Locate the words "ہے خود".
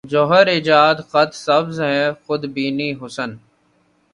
1.81-2.41